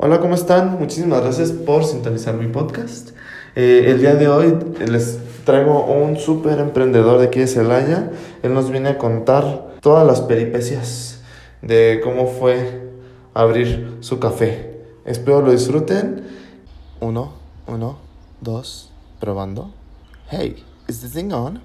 [0.00, 0.78] Hola, ¿cómo están?
[0.78, 3.10] Muchísimas gracias por sintonizar mi podcast.
[3.56, 8.12] Eh, el día de hoy les traigo un súper emprendedor de aquí de Celaya.
[8.44, 11.18] Él nos viene a contar todas las peripecias
[11.62, 12.80] de cómo fue
[13.34, 14.84] abrir su café.
[15.04, 16.28] Espero lo disfruten.
[17.00, 17.32] Uno,
[17.66, 17.98] uno,
[18.40, 19.72] dos, probando.
[20.30, 21.60] Hey, is this thing on?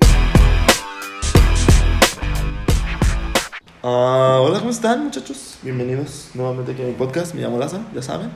[3.85, 5.57] Ah, hola, ¿cómo están muchachos?
[5.61, 7.33] Bienvenidos nuevamente aquí a mi podcast.
[7.33, 8.31] Me llamo Laza, ya saben.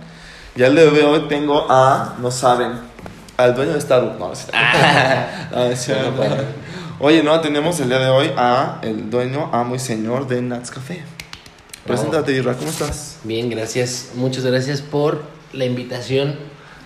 [0.57, 2.73] Y al día de hoy tengo a, no saben,
[3.37, 4.19] al dueño de Starbucks.
[4.19, 4.27] No,
[5.57, 5.87] no es.
[5.87, 6.43] No, es.
[6.99, 10.69] Oye, no, tenemos el día de hoy a el dueño, amo y señor de Nats
[10.69, 11.01] Café.
[11.85, 13.19] Preséntate, Irra, ¿cómo estás?
[13.23, 14.09] Bien, gracias.
[14.15, 16.35] Muchas gracias por la invitación.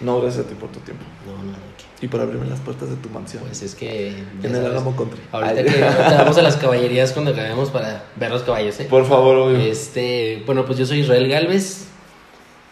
[0.02, 1.04] No, gracias a ti por tu tiempo.
[1.26, 1.71] No, no, no.
[2.02, 3.44] Y por abrirme las puertas de tu mansión.
[3.44, 4.08] Pues es que.
[4.08, 5.22] en el sabes, Álamo Country.
[5.32, 5.82] Ahorita que
[6.18, 8.88] vamos a las caballerías cuando acabemos para ver los caballos, ¿eh?
[8.90, 9.60] Por favor, obvio.
[9.60, 11.86] Este, bueno, pues yo soy Israel Galvez.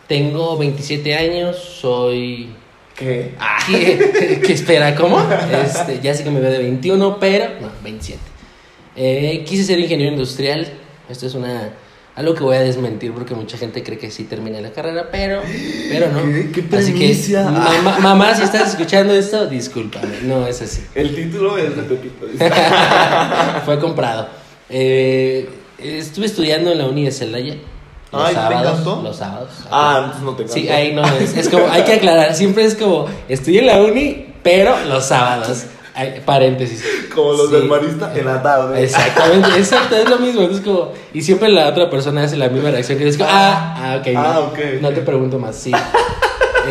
[0.07, 2.49] Tengo 27 años, soy.
[2.95, 3.35] ¿Qué?
[3.67, 4.95] ¿Qué, qué espera?
[4.95, 5.19] ¿Cómo?
[5.63, 7.45] Este, ya sé que me veo de 21, pero.
[7.61, 8.19] No, 27.
[8.95, 10.67] Eh, quise ser ingeniero industrial.
[11.07, 11.69] Esto es una.
[12.19, 15.41] Algo que voy a desmentir porque mucha gente cree que sí terminé la carrera, pero.
[15.89, 16.19] Pero no.
[16.51, 16.65] ¿Qué?
[16.69, 17.43] ¿Qué así que, primicia?
[17.45, 20.17] mamá, mamá, si estás escuchando esto, discúlpame.
[20.23, 20.83] No es así.
[20.95, 22.27] El título es de Pepito.
[23.65, 24.27] Fue comprado.
[24.69, 25.47] Eh,
[25.77, 27.55] estuve estudiando en la uni de Celaya.
[28.11, 29.03] Los Ay, ¿te sábados.
[29.03, 29.49] Los sábados.
[29.71, 30.61] ah, entonces no te encantó.
[30.61, 31.37] Sí, ahí no es.
[31.37, 35.67] Es como, hay que aclarar, siempre es como, estoy en la uni, pero los sábados.
[35.95, 36.83] Ay, paréntesis.
[37.21, 37.55] Como los Sí.
[37.55, 38.83] del marista en la tarde.
[38.83, 40.41] Exactamente, exacto, es lo mismo.
[40.41, 43.75] Es como, y siempre la otra persona hace la misma reacción que es como, ah,
[43.77, 44.07] ah, ok.
[44.13, 44.49] no, Ah,
[44.81, 44.95] No ok.
[44.95, 45.71] te pregunto más, sí.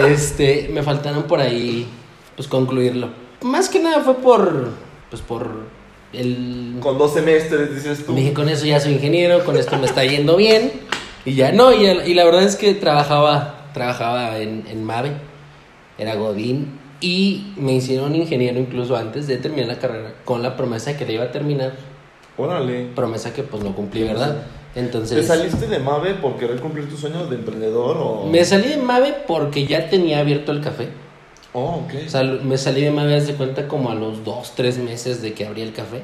[0.06, 1.86] Este, me faltaron por ahí,
[2.36, 3.08] pues concluirlo.
[3.42, 4.68] Más que nada fue por,
[5.10, 5.48] pues por
[6.12, 8.14] el Con dos semestres, dices tú.
[8.14, 10.72] Dije, con eso ya soy ingeniero, con esto me está yendo bien.
[11.24, 15.12] Y ya no, y, y la verdad es que trabajaba, trabajaba en, en Mave,
[15.98, 20.90] era Godín, y me hicieron ingeniero incluso antes de terminar la carrera, con la promesa
[20.90, 21.74] de que la iba a terminar,
[22.36, 22.86] Órale.
[22.94, 24.42] promesa que pues no cumplí, ¿verdad?
[24.74, 28.26] ¿Te Entonces, saliste de Mave por querer cumplir tu sueño de emprendedor o...?
[28.30, 30.88] me salí de Mave porque ya tenía abierto el café.
[31.52, 31.94] Oh, ok.
[32.06, 35.32] O sea, me salí de Mave, de cuenta, como a los dos, tres meses de
[35.32, 36.02] que abrí el café.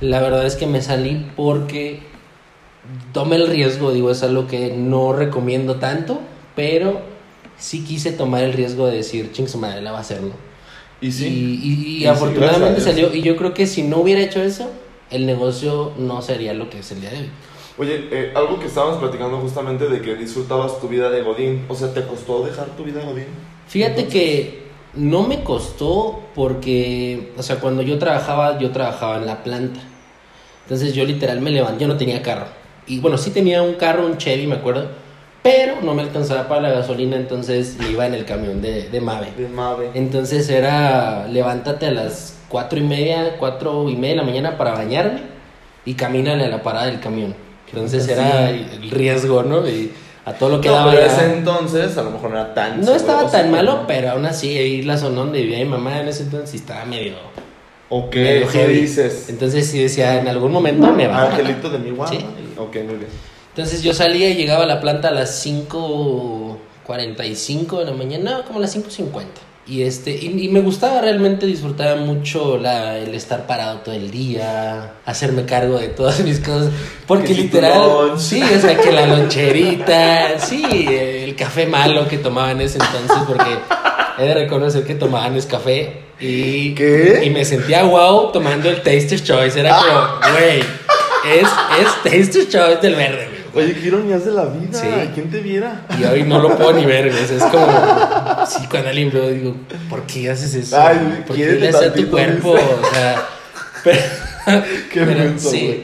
[0.00, 2.00] La verdad es que me salí porque
[3.12, 6.20] tomé el riesgo, digo, es algo que no recomiendo tanto,
[6.54, 7.00] pero
[7.62, 10.32] sí quise tomar el riesgo de decir, ching su madre, la va a hacer, ¿no?
[11.00, 11.26] y sí.
[11.26, 12.84] Y, y- y sí, afortunadamente Dios.
[12.84, 14.70] salió, y yo creo que si no hubiera hecho eso,
[15.10, 17.30] el negocio no sería lo que es el día de hoy.
[17.78, 21.64] Oye, eh, algo que estábamos platicando justamente de que disfrutabas tu vida de Godín.
[21.68, 23.26] O sea, ¿te costó dejar tu vida de Godín?
[23.66, 24.62] Fíjate que
[24.94, 29.80] no me costó porque, o sea, cuando yo trabajaba, yo trabajaba en la planta.
[30.64, 32.46] Entonces yo literal me levanté, yo no tenía carro.
[32.86, 34.88] Y bueno, sí tenía un carro, un Chevy, me acuerdo,
[35.42, 39.00] pero no me alcanzaba para la gasolina, entonces me iba en el camión de, de
[39.00, 39.28] Mave.
[39.36, 39.90] De Mave.
[39.94, 44.72] Entonces era, levántate a las cuatro y media, cuatro y media de la mañana para
[44.72, 45.20] bañarme
[45.84, 47.34] y camínale a la parada del camión.
[47.68, 48.12] Entonces Sí.
[48.12, 49.66] era el riesgo, ¿no?
[49.66, 49.90] Y
[50.24, 52.76] a todo lo que no, daba pero ese entonces a lo mejor no era tan
[52.78, 53.86] no seguro, estaba tan malo, ¿no?
[53.88, 57.14] pero aún así ahí la zona donde vivía mi mamá en ese entonces estaba medio,
[57.88, 59.28] Ok, medio ¿qué dices?
[59.28, 61.24] Entonces sí decía, en algún momento me va.
[61.24, 62.14] Angelito de mi guarda.
[62.14, 62.24] Sí.
[62.56, 63.31] Ok, muy bien.
[63.54, 68.44] Entonces yo salía y llegaba a la planta a las 5.45 de la mañana, no,
[68.44, 69.24] como a las 5.50.
[69.64, 74.10] Y, este, y, y me gustaba realmente, disfrutaba mucho la, el estar parado todo el
[74.10, 76.70] día, hacerme cargo de todas mis cosas.
[77.06, 82.50] Porque Que literal, sí, o sea, que la loncherita, sí, el café malo que tomaba
[82.52, 83.58] en ese entonces, porque
[84.18, 86.02] he de reconocer que tomaban es café.
[86.18, 87.22] Y, ¿Qué?
[87.24, 89.60] y me sentía wow tomando el Taster's Choice.
[89.60, 90.00] Era como,
[90.38, 90.60] güey,
[91.38, 91.48] es,
[91.80, 93.28] es Taster's Choice del verde.
[93.54, 94.80] Oye, qué ironías de la vida.
[94.80, 94.86] Sí.
[95.14, 95.86] ¿Quién te viera?
[96.00, 97.22] Y hoy no lo puedo ni ver, güey.
[97.22, 97.66] es como.
[98.46, 99.54] Sí, cuando alguien veo, digo,
[99.90, 100.80] ¿por qué haces eso?
[100.80, 102.54] Ay, ¿Por qué le haces tu cuerpo?
[102.54, 102.66] dice.
[102.82, 103.28] O sea.
[103.84, 104.62] Pero,
[104.92, 105.66] Qué pero menso, sí.
[105.66, 105.82] güey.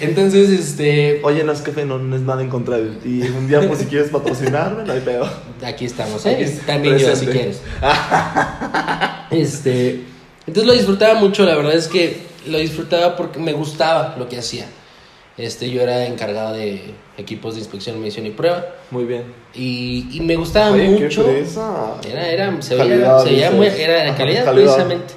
[0.00, 1.20] Entonces, este.
[1.22, 3.22] Oye, no, no es nada en contra de ti.
[3.36, 5.28] Un día, pues, si quieres patrocinarme, no hay pedo.
[5.64, 6.60] Aquí estamos, ¿eh?
[6.66, 7.60] También yo, si quieres.
[9.30, 10.04] Este.
[10.46, 14.38] Entonces lo disfrutaba mucho, la verdad es que lo disfrutaba porque me gustaba lo que
[14.38, 14.66] hacía.
[15.36, 18.64] Este, yo era encargado de equipos de inspección, medición y prueba.
[18.90, 19.24] Muy bien.
[19.54, 21.24] Y, y me gustaba Oye, qué mucho.
[21.24, 21.96] fresa.
[22.08, 24.64] Era, era, se Calidad, veía, se veía muy, era de Ajá, calidad, calidad.
[24.74, 25.14] precisamente.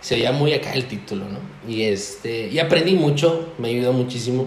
[0.00, 1.38] Se veía muy acá el título, ¿no?
[1.70, 4.46] Y este, y aprendí mucho, me ayudó muchísimo.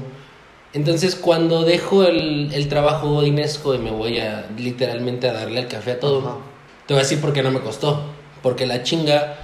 [0.74, 5.68] Entonces, cuando dejo el, el trabajo godinesco y me voy a literalmente a darle al
[5.68, 6.38] café a todo, Ajá.
[6.88, 8.02] te voy a decir por qué no me costó.
[8.42, 9.36] Porque la chinga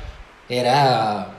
[0.50, 1.30] era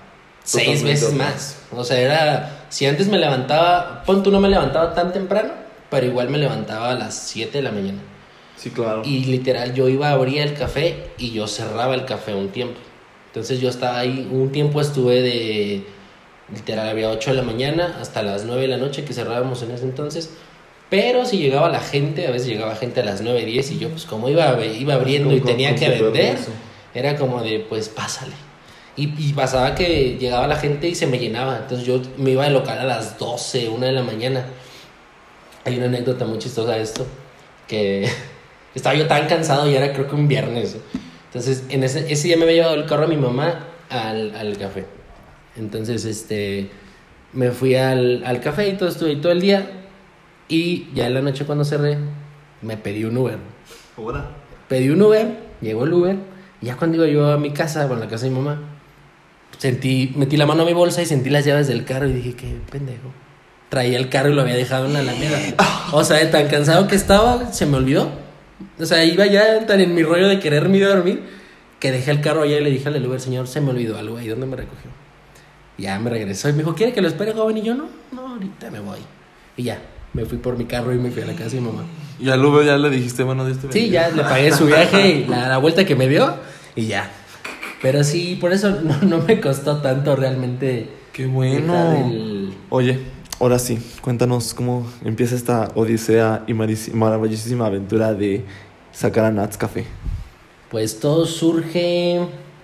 [0.44, 1.56] seis Totalmente veces más.
[1.76, 2.56] O sea, era.
[2.70, 5.50] Si antes me levantaba, pon tú no me levantaba tan temprano,
[5.90, 7.98] pero igual me levantaba a las 7 de la mañana.
[8.56, 9.02] Sí, claro.
[9.04, 12.78] Y literal, yo iba a abrir el café y yo cerraba el café un tiempo.
[13.26, 15.84] Entonces yo estaba ahí, un tiempo estuve de,
[16.54, 19.72] literal, había 8 de la mañana hasta las 9 de la noche que cerrábamos en
[19.72, 20.30] ese entonces.
[20.90, 23.88] Pero si llegaba la gente, a veces llegaba gente a las 9, 10 y yo
[23.90, 26.36] pues como iba, iba abriendo y tenía que vender,
[26.94, 28.49] era como de pues pásale.
[29.00, 31.58] Y, y pasaba que llegaba la gente y se me llenaba.
[31.58, 34.44] Entonces yo me iba de local a las 12, 1 de la mañana.
[35.64, 37.06] Hay una anécdota muy chistosa de esto.
[37.66, 38.06] Que
[38.74, 40.76] estaba yo tan cansado y era creo que un viernes.
[41.26, 44.58] Entonces en ese, ese día me había llevado el carro a mi mamá al, al
[44.58, 44.84] café.
[45.56, 46.70] Entonces este
[47.32, 49.70] me fui al, al café y todo estuve ahí todo el día.
[50.48, 51.96] Y ya en la noche cuando cerré,
[52.60, 53.38] me pedí un Uber.
[54.68, 55.28] Pedí un Uber,
[55.60, 56.16] llegó el Uber,
[56.60, 58.60] y ya cuando iba yo a mi casa, bueno, a la casa de mi mamá,
[59.60, 62.34] sentí, metí la mano a mi bolsa y sentí las llaves del carro y dije,
[62.34, 63.12] qué pendejo.
[63.68, 65.38] Traía el carro y lo había dejado en la alameda.
[65.92, 68.10] O sea, de tan cansado que estaba, se me olvidó.
[68.80, 71.22] O sea, iba ya tan en mi rollo de quererme ir a dormir
[71.78, 74.16] que dejé el carro allá y le dije al Uber, señor, se me olvidó algo
[74.16, 74.90] ahí, ¿dónde me recogió?
[75.78, 77.56] Ya me regresó y me dijo, ¿quiere que lo espere, joven?
[77.58, 79.00] Y yo, no, no, ahorita me voy.
[79.56, 81.66] Y ya, me fui por mi carro y me fui a la casa de mi
[81.66, 81.84] mamá.
[82.20, 85.08] Y al Uber ya le dijiste, bueno, Dios te Sí, ya le pagué su viaje
[85.08, 86.36] y la, la vuelta que me dio
[86.76, 87.10] y ya.
[87.82, 90.88] Pero sí, por eso no, no me costó tanto realmente.
[91.12, 91.92] Qué bueno.
[92.06, 92.98] el- Oye,
[93.40, 98.44] ahora sí, cuéntanos cómo empieza esta odisea y maravillosísima aventura de
[98.92, 99.84] sacar a Nats Café.
[100.70, 102.20] Pues todo surge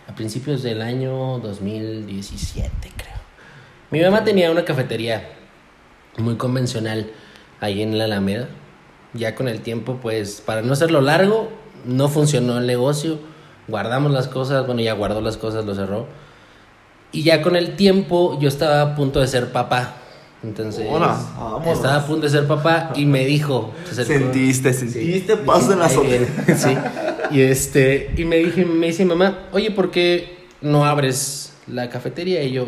[0.09, 3.17] a principios del año 2017, creo.
[3.91, 5.29] Mi mamá tenía una cafetería
[6.19, 7.11] muy convencional
[7.61, 8.49] ahí en la Alameda.
[9.13, 11.51] Ya con el tiempo, pues, para no hacerlo largo,
[11.85, 13.19] no funcionó el negocio.
[13.69, 16.07] Guardamos las cosas, bueno, ya guardó las cosas, lo cerró.
[17.13, 19.95] Y ya con el tiempo, yo estaba a punto de ser papá.
[20.43, 21.19] Entonces, Hola,
[21.67, 23.73] estaba a punto de ser papá y me dijo.
[23.91, 26.11] se Sentiste, sentiste paso en la azotea.
[26.47, 26.77] viene, sí.
[27.31, 32.43] Y este, y me dije, me dice mamá, oye, ¿por qué no abres la cafetería?
[32.45, 32.67] Y yo,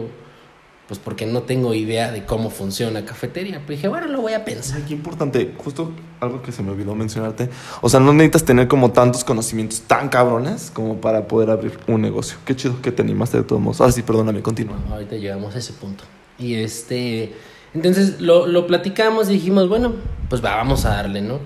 [0.88, 3.60] pues porque no tengo idea de cómo funciona la cafetería.
[3.66, 4.78] Pues dije, bueno, lo voy a pensar.
[4.78, 7.50] Ay, qué importante, justo algo que se me olvidó mencionarte.
[7.82, 12.00] O sea, no necesitas tener como tantos conocimientos tan cabrones como para poder abrir un
[12.00, 12.38] negocio.
[12.46, 13.82] Qué chido que te animaste de todos modos.
[13.82, 14.78] Ahora sí, perdóname, continúa.
[14.90, 16.04] Ahorita llegamos a ese punto.
[16.38, 17.34] Y este,
[17.74, 19.92] entonces lo, lo platicamos y dijimos, bueno,
[20.30, 21.38] pues va, vamos a darle, ¿no?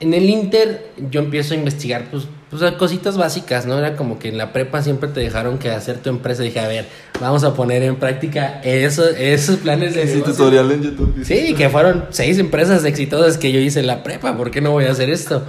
[0.00, 2.24] En el Inter yo empiezo a investigar, pues,
[2.58, 3.78] pues cositas básicas, ¿no?
[3.78, 6.42] Era como que en la prepa siempre te dejaron que hacer tu empresa.
[6.42, 6.86] Dije, a ver,
[7.18, 10.32] vamos a poner en práctica eso, esos planes de Sí, negocio.
[10.34, 11.24] tutorial en YouTube.
[11.24, 14.36] Sí, que fueron seis empresas exitosas que yo hice en la prepa.
[14.36, 15.44] ¿Por qué no voy a hacer esto?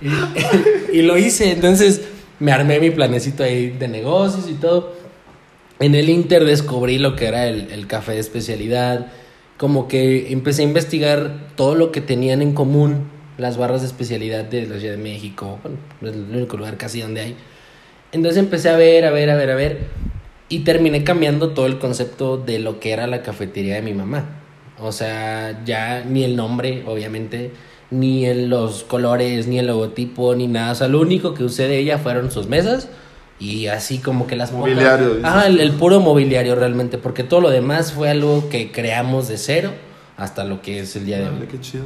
[0.00, 0.08] Y,
[0.98, 1.52] y lo hice.
[1.52, 2.00] Entonces
[2.40, 4.94] me armé mi planecito ahí de negocios y todo.
[5.78, 9.06] En el Inter descubrí lo que era el, el café de especialidad.
[9.58, 13.04] Como que empecé a investigar todo lo que tenían en común
[13.42, 15.58] las barras de especialidad de la Ciudad de México.
[15.62, 17.36] Bueno, es el único lugar casi donde hay.
[18.12, 19.78] Entonces empecé a ver, a ver, a ver, a ver.
[20.48, 24.24] Y terminé cambiando todo el concepto de lo que era la cafetería de mi mamá.
[24.78, 27.50] O sea, ya ni el nombre, obviamente,
[27.90, 30.72] ni los colores, ni el logotipo, ni nada.
[30.72, 32.88] O sea, lo único que usé de ella fueron sus mesas
[33.40, 35.24] y así como que las pocas- Mobiliario, dices.
[35.24, 39.38] Ah, el, el puro mobiliario realmente, porque todo lo demás fue algo que creamos de
[39.38, 39.72] cero
[40.16, 41.46] hasta lo que es el día de hoy.
[41.50, 41.84] Qué chido.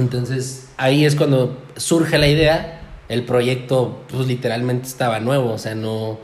[0.00, 2.76] Entonces ahí es cuando surge la idea.
[3.08, 6.18] El proyecto, pues literalmente estaba nuevo, o sea, no,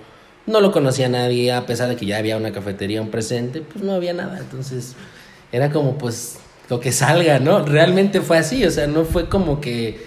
[0.46, 3.84] no lo conocía nadie, a pesar de que ya había una cafetería, un presente, pues
[3.84, 4.38] no había nada.
[4.38, 4.94] Entonces
[5.50, 7.64] era como, pues, lo que salga, ¿no?
[7.64, 10.00] Realmente fue así, o sea, no fue como que.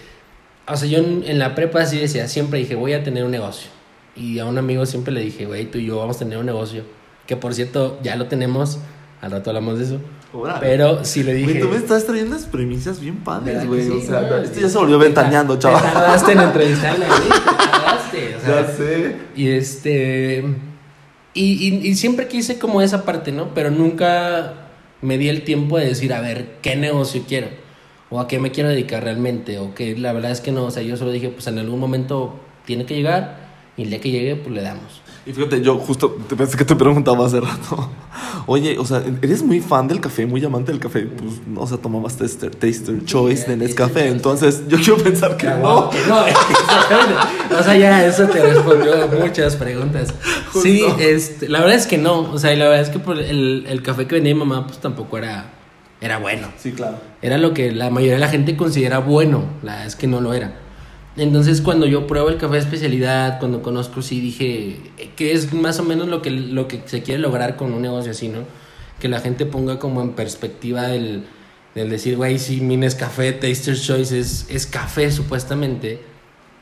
[0.67, 3.32] O sea, yo en, en la prepa así decía, siempre dije, voy a tener un
[3.32, 3.70] negocio.
[4.15, 6.46] Y a un amigo siempre le dije, güey, tú y yo vamos a tener un
[6.46, 6.84] negocio.
[7.25, 8.79] Que por cierto, ya lo tenemos,
[9.22, 10.00] al rato hablamos de eso.
[10.33, 10.59] Órale.
[10.62, 11.51] Pero sí le dije.
[11.53, 13.89] Güey, tú me estás trayendo unas premisas bien padres, ¿Verdad güey.
[13.89, 15.81] O sea, No, esto ya se volvió ventaneando, te chaval.
[15.81, 19.15] tardaste en entrevistarla, güey, te tardaste, o sea, Ya sé.
[19.36, 20.43] y este.
[21.33, 23.53] Y, y, y siempre quise como esa parte, ¿no?
[23.53, 24.53] Pero nunca
[25.01, 27.48] me di el tiempo de decir, a ver, ¿qué negocio quiero?
[28.09, 29.59] O a qué me quiero dedicar realmente.
[29.59, 31.79] O que la verdad es que no, o sea, yo solo dije, pues en algún
[31.79, 33.48] momento tiene que llegar.
[33.77, 35.01] Y el día que llegue, pues le damos.
[35.29, 37.88] Y fíjate, yo justo te pensé que te preguntaba hace rato.
[38.48, 41.01] Oye, o sea, ¿eres muy fan del café, muy amante del café?
[41.01, 44.07] Pues, no, o sea, tomabas taster, taster choice de Nescafé.
[44.07, 45.91] Entonces, yo quiero pensar que no.
[47.59, 50.12] O sea, ya eso te respondió muchas preguntas.
[50.63, 52.21] Sí, este, la verdad es que no.
[52.21, 54.65] O sea, y la verdad es que por el, el café que vendía mi mamá,
[54.65, 55.51] pues tampoco era,
[56.01, 56.48] era bueno.
[56.57, 56.98] Sí, claro.
[57.21, 59.43] Era lo que la mayoría de la gente considera bueno.
[59.62, 60.68] La verdad es que no lo era.
[61.18, 65.54] Entonces, cuando yo pruebo el café de especialidad, cuando conozco, sí dije eh, que es
[65.54, 68.39] más o menos lo que, lo que se quiere lograr con un negocio así, ¿no?
[69.00, 71.25] Que la gente ponga como en perspectiva el,
[71.75, 76.00] del decir, güey, si mi Nescafé Taster's Choice es, es café supuestamente,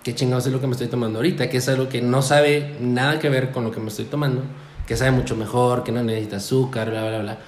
[0.03, 2.75] qué chingados es lo que me estoy tomando ahorita, que es algo que no sabe
[2.79, 4.43] nada que ver con lo que me estoy tomando,
[4.87, 7.39] que sabe mucho mejor, que no necesita azúcar, bla, bla, bla.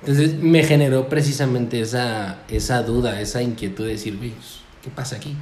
[0.00, 4.32] Entonces me generó precisamente esa, esa duda, esa inquietud de decir, "Güey,
[4.82, 5.36] ¿qué pasa aquí?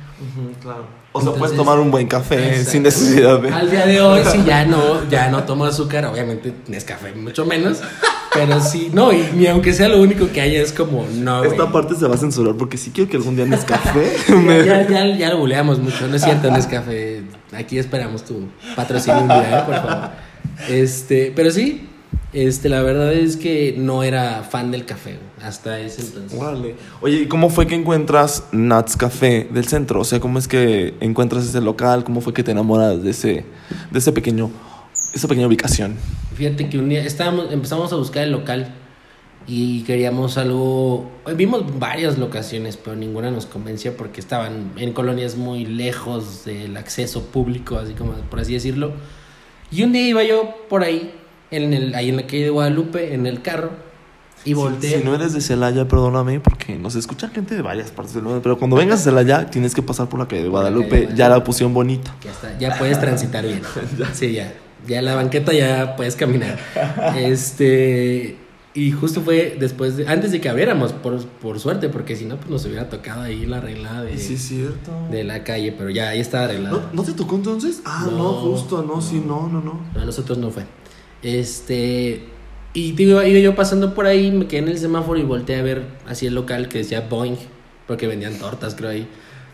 [0.62, 0.86] claro.
[1.12, 2.70] O sea, puedes tomar un buen café Exacto.
[2.70, 3.50] sin necesidad de...
[3.50, 7.80] Al día de hoy sí ya no, ya no tomo azúcar, obviamente Nescafé mucho menos,
[8.34, 11.50] pero sí, no, y ni aunque sea lo único que haya es como, no, güey.
[11.50, 14.64] Esta parte se va a censurar porque sí quiero que algún día Nescafé Ya, me...
[14.64, 17.22] ya, ya, ya lo buleamos mucho, no es cierto, Nescafé.
[17.52, 19.62] Aquí esperamos tu patrocinio un día, ¿eh?
[19.64, 20.10] por favor.
[20.68, 21.88] Este, pero sí,
[22.32, 26.38] este, la verdad es que no era fan del café güey, hasta ese entonces.
[26.38, 26.74] Órale.
[27.00, 30.00] Oye, ¿y cómo fue que encuentras Nats Café del centro?
[30.00, 32.04] O sea, ¿cómo es que encuentras ese local?
[32.04, 33.44] ¿Cómo fue que te enamoras de ese,
[33.90, 34.50] de ese pequeño,
[35.14, 35.96] esa pequeña ubicación?
[36.34, 38.74] Fíjate que un día estábamos, empezamos a buscar el local
[39.46, 41.10] y queríamos algo.
[41.36, 47.24] Vimos varias locaciones, pero ninguna nos convencía porque estaban en colonias muy lejos del acceso
[47.26, 48.92] público, así como por así decirlo.
[49.70, 51.14] Y un día iba yo por ahí,
[51.50, 53.85] en el, ahí en la calle de Guadalupe, en el carro,
[54.46, 54.98] y volteé.
[54.98, 58.40] Si no eres de Celaya, perdóname, porque nos escucha gente de varias partes del mundo.
[58.42, 61.08] Pero cuando vengas a Celaya, tienes que pasar por la calle de Guadalupe.
[61.14, 62.14] Ya la pusieron bonita.
[62.24, 63.60] Ya está, ya puedes transitar bien.
[64.14, 64.54] Sí, ya.
[64.86, 66.56] Ya la banqueta ya puedes caminar.
[67.16, 68.36] Este.
[68.74, 70.06] Y justo fue después de.
[70.06, 73.46] Antes de que abriéramos, por, por suerte, porque si no, pues nos hubiera tocado ahí
[73.46, 74.92] la arreglada de, Sí, es cierto.
[75.10, 76.76] de la calle, pero ya ahí está arreglada.
[76.76, 77.80] ¿No, ¿No te tocó entonces?
[77.86, 78.32] Ah, no, No.
[78.34, 79.80] justo, no, sí, no, no, no.
[79.94, 80.64] No, a nosotros no fue.
[81.22, 82.26] Este.
[82.76, 85.82] Y iba, yo pasando por ahí, me quedé en el semáforo y volteé a ver
[86.06, 87.36] así el local que decía Boeing,
[87.86, 89.08] porque vendían tortas, creo ahí.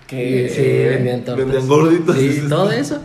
[0.09, 0.47] ¿Qué?
[0.47, 1.47] Y- Sí, vendían tortas.
[1.47, 2.17] Vendían gorditos.
[2.19, 2.99] Sí, todo eso.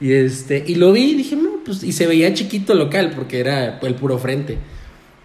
[0.00, 3.38] Y este, y lo vi y dije, no, pues, y se veía chiquito local porque
[3.38, 4.58] era el puro frente.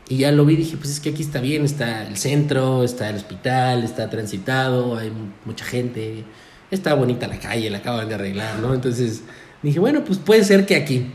[0.09, 2.83] Y ya lo vi y dije, pues es que aquí está bien, está el centro,
[2.83, 6.23] está el hospital, está transitado, hay mu- mucha gente,
[6.69, 8.75] está bonita la calle, la acaban de arreglar, ¿no?
[8.75, 9.23] Entonces
[9.63, 11.07] dije, bueno, pues puede ser que aquí.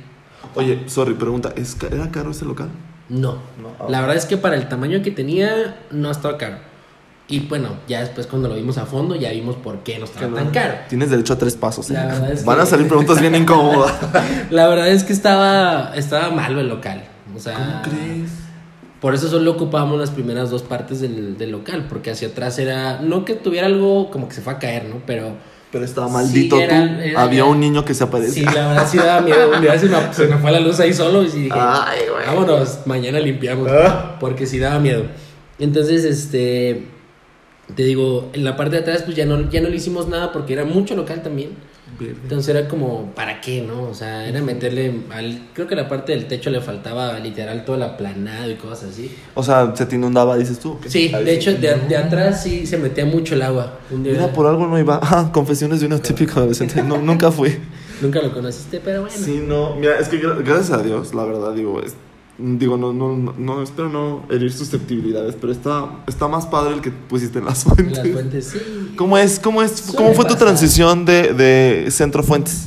[0.57, 2.71] Oye, sorry, pregunta, ¿es ¿era caro ese local?
[3.11, 3.35] No.
[3.61, 3.89] No.
[3.91, 6.57] La verdad es que para el tamaño que tenía, no estaba caro.
[7.29, 10.35] Y bueno, ya después cuando lo vimos a fondo, ya vimos por qué no estaba
[10.35, 10.75] tan caro.
[10.89, 11.89] Tienes derecho a tres pasos.
[11.91, 11.93] ¿eh?
[11.95, 13.93] La verdad es Van que- a salir preguntas bien incómodas.
[14.51, 17.05] La verdad es que estaba, estaba malo el local.
[17.37, 18.31] O sea, ¿Cómo crees?
[19.01, 23.01] Por eso solo ocupábamos las primeras dos partes del, del local, porque hacia atrás era,
[23.01, 24.97] no que tuviera algo como que se fue a caer, ¿no?
[25.07, 25.35] Pero
[25.73, 27.01] Pero estaba maldito Sí, era- tú.
[27.01, 28.51] era- Había era- un niño que se sí, aparecía.
[28.53, 29.51] la verdad sí daba miedo.
[29.55, 32.01] Un día se me, se me fue la luz ahí solo y sí dije, Ay,
[32.13, 32.27] güey.
[32.27, 34.17] vámonos, mañana limpiamos, Ah.
[34.19, 35.05] porque sí daba miedo.
[35.61, 36.87] Entonces, este,
[37.77, 40.33] te digo, en la parte de atrás pues ya no, ya no le hicimos nada
[40.33, 41.51] porque era mucho local también.
[42.01, 42.17] Verde.
[42.23, 43.83] Entonces era como, ¿para qué, no?
[43.85, 45.49] O sea, era meterle al...
[45.55, 49.15] Creo que la parte del techo le faltaba literal todo el aplanado y cosas así.
[49.35, 50.79] O sea, se te inundaba, dices tú.
[50.87, 53.79] Sí, de hecho, de, de atrás sí se metía mucho el agua.
[53.91, 54.99] Un día- Mira, por algo no iba.
[55.03, 56.83] Ah, confesiones de una típica adolescente.
[56.83, 57.57] No, nunca fui.
[58.01, 59.15] Nunca lo conociste, pero bueno.
[59.15, 59.77] Sí, no.
[59.77, 61.95] Mira, es que gra- gracias a Dios, la verdad, digo, es-
[62.41, 66.81] digo, no, no, no, no, espero no herir susceptibilidades, pero está, está más padre el
[66.81, 67.99] que pusiste en las fuentes.
[67.99, 68.59] Las fuentes, sí.
[68.97, 72.67] ¿Cómo es, cómo es, Suele cómo fue tu transición de, de Centro Fuentes?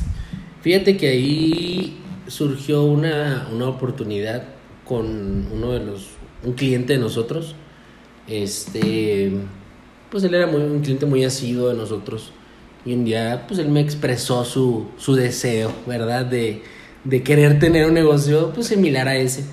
[0.62, 4.44] Fíjate que ahí surgió una, una oportunidad
[4.84, 6.10] con uno de los,
[6.44, 7.54] un cliente de nosotros.
[8.26, 9.32] Este,
[10.10, 12.32] pues él era muy, un cliente muy asiduo de nosotros.
[12.86, 16.26] Y un día, pues él me expresó su, su deseo, ¿verdad?
[16.26, 16.62] De,
[17.04, 19.44] de querer tener un negocio, pues similar a ese.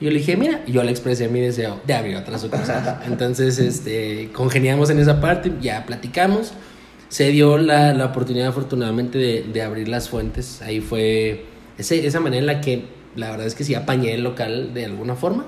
[0.00, 3.00] Y yo le dije, mira, y yo le expresé mi deseo de abrir otra sucursal.
[3.06, 6.52] Entonces, este, congeniamos en esa parte, ya platicamos.
[7.08, 10.60] Se dio la, la oportunidad, afortunadamente, de, de abrir las fuentes.
[10.60, 11.46] Ahí fue
[11.78, 12.84] ese, esa manera en la que,
[13.14, 15.46] la verdad es que sí apañé el local de alguna forma.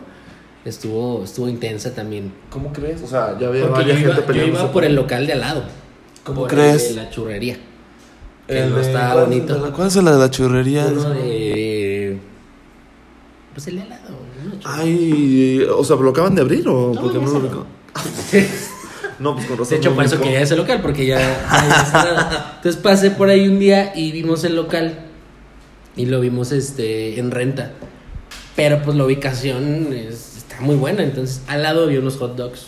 [0.64, 2.32] Estuvo, estuvo intensa también.
[2.50, 3.02] ¿Cómo crees?
[3.02, 5.40] O sea, ya había Porque yo iba, gente yo iba por el local de al
[5.40, 5.64] lado.
[6.24, 6.90] ¿Cómo por crees?
[6.90, 7.56] el de la churrería.
[8.46, 9.72] Que no estaba bonito.
[9.74, 10.86] ¿Cuál es la de la churrería?
[10.86, 12.18] Uno de.
[13.54, 14.17] Pues el de al lado.
[14.64, 17.66] Ay, o sea, ¿lo acaban de abrir o No, por qué no lo ubicó?
[19.18, 19.70] No, pues con razón.
[19.70, 22.54] De hecho, no por eso quería ese local, porque ya.
[22.58, 25.06] Entonces pasé por ahí un día y vimos el local.
[25.96, 27.72] Y lo vimos este en renta.
[28.54, 31.02] Pero pues la ubicación es- está muy buena.
[31.02, 32.66] Entonces al lado había unos hot dogs.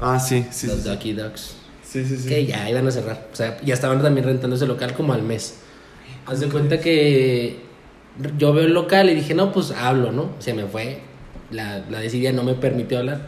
[0.00, 0.68] Ah, sí, sí.
[0.68, 0.88] los sí, sí.
[0.88, 1.54] Ducky Dogs.
[1.84, 2.28] Sí, sí, sí.
[2.28, 3.28] Que ya iban a cerrar.
[3.30, 5.56] O sea, ya estaban también rentando ese local como al mes.
[6.24, 7.60] Haz de cuenta que
[8.36, 10.30] yo veo el local y dije, no, pues hablo, ¿no?
[10.38, 11.00] Se me fue.
[11.50, 13.26] La, la desidia no me permitió hablar.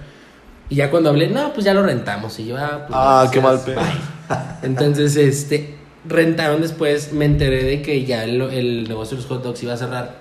[0.68, 2.38] Y ya cuando hablé, no, pues ya lo rentamos.
[2.38, 2.90] Y yo, ah, pues.
[2.92, 3.80] Ah, qué mal pedo.
[4.62, 5.75] Entonces, este,
[6.06, 7.12] rentaron después.
[7.12, 10.20] Me enteré de que ya el, el negocio de los hot dogs iba a cerrar.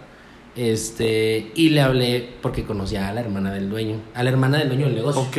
[0.55, 4.69] Este, y le hablé porque conocía a la hermana del dueño, a la hermana del
[4.69, 5.21] dueño del negocio.
[5.21, 5.38] Ok.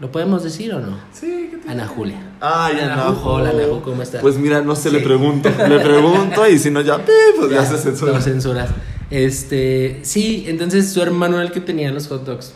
[0.00, 0.98] ¿Lo podemos decir o no?
[1.12, 2.20] Sí, ¿qué Ana Julia.
[2.40, 4.20] Ay, Ana Ana Ju- Hola, Ana Ju, ¿cómo estás?
[4.20, 5.04] Pues mira, no sé, le Sí.
[5.04, 5.48] pregunto.
[5.68, 8.12] Le pregunto y si no ya, pi, pues ya, se censura.
[8.12, 8.70] Lo censuras.
[9.10, 12.52] Este, sí, entonces su hermano era el que tenía los hot dogs.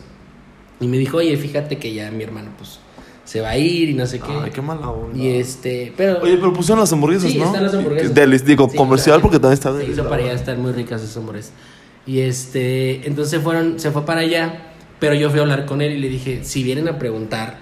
[0.81, 2.79] Y me dijo, oye, fíjate que ya mi hermano, pues,
[3.25, 4.31] se va a ir y no sé qué.
[4.43, 5.17] Ay, qué mala onda.
[5.17, 6.19] Y este, pero...
[6.21, 7.45] Oye, pero pusieron las hamburguesas, Sí, ¿no?
[7.45, 8.13] están las hamburguesas.
[8.13, 9.21] Delis, digo, Sí, comercial claro.
[9.21, 11.53] porque también está Se hizo la para allá, están muy ricas esas hamburguesas.
[12.05, 14.68] Y este, entonces fueron, se fue para allá,
[14.99, 17.57] pero yo fui a hablar con él y le dije, si vienen a preguntar,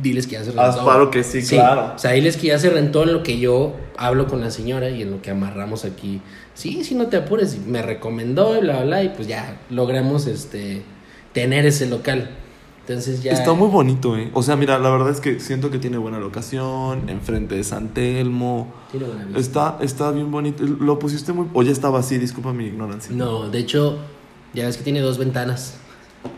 [0.00, 0.62] diles que ya se rentó.
[0.62, 1.92] Haz paro que sí, claro.
[1.94, 4.90] O sea, diles que ya se rentó en lo que yo hablo con la señora
[4.90, 6.20] y en lo que amarramos aquí.
[6.54, 7.54] Sí, sí, no te apures.
[7.54, 10.82] Y me recomendó y bla, bla, bla, y pues ya logramos este
[11.32, 12.30] tener ese local.
[12.80, 13.32] Entonces ya...
[13.32, 14.30] Está muy bonito, ¿eh?
[14.34, 17.88] O sea, mira, la verdad es que siento que tiene buena locación, enfrente de San
[17.88, 18.72] Telmo.
[18.90, 19.38] Tiene buena vista.
[19.38, 20.64] Está, está bien bonito.
[20.64, 21.46] Lo pusiste muy...
[21.52, 23.14] O ya estaba así, disculpa mi ignorancia.
[23.14, 23.98] No, de hecho,
[24.52, 25.78] ya ves que tiene dos ventanas.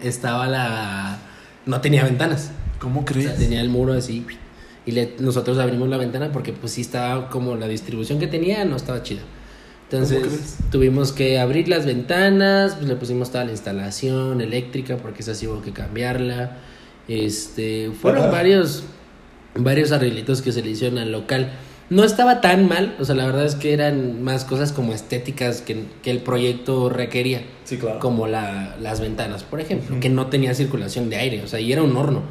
[0.03, 1.19] Estaba la...
[1.67, 2.51] No tenía ventanas.
[2.79, 3.27] ¿Cómo O crees?
[3.27, 4.27] sea, tenía el muro así.
[4.87, 8.65] Y le- nosotros abrimos la ventana porque pues sí estaba como la distribución que tenía
[8.65, 9.23] no estaba chida.
[9.91, 15.35] Entonces tuvimos que abrir las ventanas, pues le pusimos toda la instalación eléctrica porque esa
[15.35, 16.57] sí hubo que cambiarla.
[17.09, 18.31] Este, fueron Ajá.
[18.31, 18.85] varios
[19.57, 21.51] varios arreglitos que se le hicieron al local.
[21.91, 25.61] No estaba tan mal, o sea, la verdad es que eran más cosas como estéticas
[25.61, 27.99] que, que el proyecto requería Sí, claro.
[27.99, 31.73] como la, las ventanas, por ejemplo, que no tenía circulación de aire, o sea, y
[31.73, 32.23] era un horno.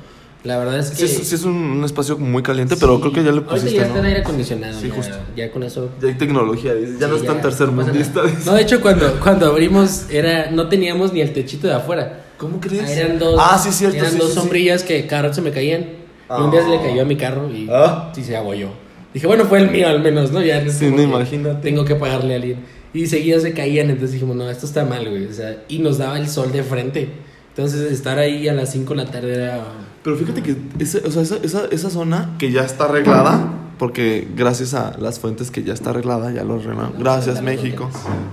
[0.44, 1.08] La verdad es que...
[1.08, 3.52] Sí, es, sí es un, un espacio muy caliente, pero creo que ya le Ahorita
[3.52, 4.08] pusiste, ya está en ¿no?
[4.10, 5.16] aire acondicionado, Sí, ya, justo.
[5.38, 5.90] ya con eso...
[6.02, 7.00] Ya hay tecnología, dices.
[7.00, 8.24] Ya no es tan no tercermundista.
[8.24, 8.46] dices.
[8.46, 12.26] No, de hecho, cuando, cuando abrimos, era no teníamos ni el techito de afuera.
[12.38, 12.90] ¿Cómo crees?
[12.90, 13.98] Eran dos, Ah, sí, cierto.
[14.00, 15.86] eran dos sombrillas que cada rato se me caían.
[16.30, 18.12] Y un día se le cayó a mi carro y Ah.
[18.14, 18.68] sí se abolló.
[19.14, 20.42] Dije, bueno, fue el mío al menos, ¿no?
[20.42, 21.62] Ya Sí, no, imagínate.
[21.62, 22.58] Tengo que pagarle a alguien.
[22.94, 25.26] Y seguía se caían, entonces dijimos, no, esto está mal, güey.
[25.26, 27.10] O sea, y nos daba el sol de frente.
[27.50, 29.64] Entonces estar ahí a las 5 de la tarde era...
[30.04, 34.28] Pero fíjate que ese- o sea, esa, esa, esa zona que ya está arreglada, porque
[34.36, 36.94] gracias a las fuentes que ya está arreglada, ya lo arreglaron.
[37.00, 37.90] Gracias, México.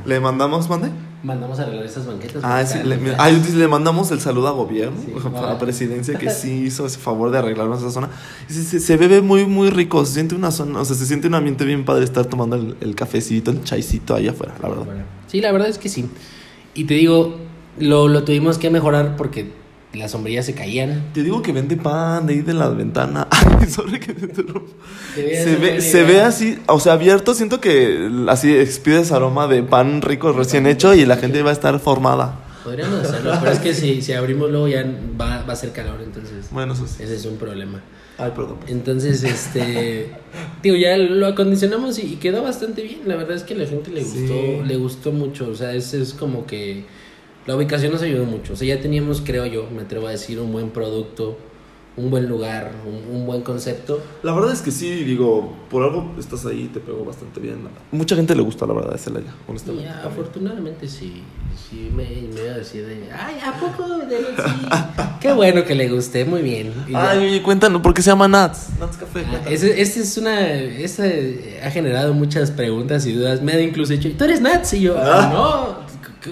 [0.07, 0.89] ¿Le mandamos, mande?
[1.23, 2.43] Mandamos a arreglar esas banquetas.
[2.43, 6.87] Ah, sí, le, mandamos el saludo a gobierno, Sí, a la presidencia que sí hizo
[6.87, 8.09] ese favor de arreglarnos esa zona.
[8.49, 11.29] Se, se, se bebe muy, muy rico, se siente una zona, o sea, se siente
[11.29, 14.87] un ambiente bien padre estar tomando el, el cafecito, el chaicito ahí afuera, la verdad.
[15.27, 16.09] Sí, la verdad es que sí.
[16.75, 17.37] Y te digo,
[17.79, 19.53] lo, lo tuvimos que mejorar porque
[19.95, 21.11] las sombrillas se caían.
[21.13, 23.27] Te digo que vende pan de ahí de la ventana.
[23.31, 24.71] Ay, sorry que te interrumpa.
[25.17, 27.35] Debería Se ve, se ve así, o sea, abierto.
[27.35, 31.51] Siento que así expide ese aroma de pan rico recién hecho y la gente va
[31.51, 32.45] a estar formada.
[32.63, 34.85] Podríamos hacerlo, pero es que si, si abrimos luego ya
[35.19, 37.03] va, va a ser calor, entonces Bueno, eso sí.
[37.03, 37.81] ese es un problema.
[38.19, 38.59] Ay, perdón.
[38.69, 40.11] Entonces, este,
[40.63, 43.01] digo, ya lo acondicionamos y, y quedó bastante bien.
[43.07, 44.21] La verdad es que a la gente le Sí.
[44.27, 45.49] gustó, le gustó mucho.
[45.49, 46.85] O sea, es, es como que
[47.47, 48.53] la ubicación nos ayudó mucho.
[48.53, 51.37] O sea, ya teníamos, creo yo, me atrevo a decir, un buen producto,
[51.97, 54.01] un buen lugar, un, un buen concepto.
[54.23, 57.59] La verdad es que sí, digo, por algo estás ahí, te pegó bastante bien.
[57.91, 59.85] Mucha gente le gusta, la verdad, de Celaya, honestamente.
[59.91, 61.23] ya, afortunadamente sí,
[61.69, 63.99] sí me, me iba a decir de, ay, ¿a poco?
[63.99, 64.69] De, sí.
[65.21, 66.73] Qué bueno que le guste, muy bien.
[66.89, 67.11] Y ya.
[67.11, 68.69] Ay, oye, cuéntanos, ¿por qué se llama Nats?
[68.79, 69.23] Nats Café.
[69.31, 70.49] Ah, ese, este es una.
[70.55, 73.43] Este ha generado muchas preguntas y dudas.
[73.43, 74.73] Me ha incluso dicho, ¿tú eres Nats?
[74.73, 75.29] Y yo, Ah.
[75.33, 75.80] no, c-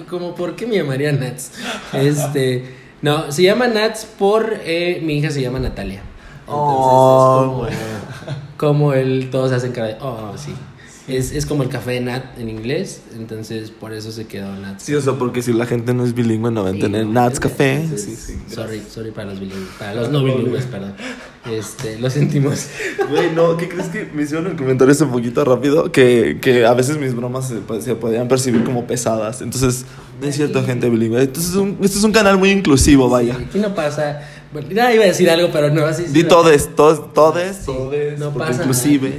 [0.09, 1.51] como, ¿por qué me llamaría Nats?
[1.93, 2.75] Este.
[3.01, 4.59] No, se llama Nats por.
[4.63, 6.01] eh, mi hija se llama Natalia.
[6.41, 9.29] Entonces Oh, es como, como el.
[9.29, 9.97] Todos hacen cara de.
[10.01, 10.53] Oh, sí.
[11.15, 13.01] Es, es como el café de Nat en inglés.
[13.15, 14.83] Entonces por eso se quedó Nats.
[14.83, 17.05] Sí, o sea, porque si la gente no es bilingüe no va a Sí, entender
[17.05, 17.83] no, Nats Café.
[17.83, 18.37] es- Sí, sí.
[18.53, 19.69] Sorry, sorry para los bilingües.
[19.77, 20.93] Para los no bilingües, perdón.
[21.49, 22.67] Este, lo sentimos.
[23.09, 25.91] Güey, no, ¿qué crees que me hicieron el comentario hace un poquito rápido?
[25.91, 29.41] Que, que a veces mis bromas se, se podían percibir como pesadas.
[29.41, 29.85] Entonces,
[30.21, 31.21] no es cierto, gente bilingüe.
[31.23, 33.35] Entonces, es un- este es un canal muy inclusivo, vaya.
[33.35, 34.21] Aquí no pasa.
[34.51, 38.17] Bueno, ya iba a decir algo, pero no, así Di todes, todes, todes, Sí, todes,
[38.19, 39.13] no pasa inclusive.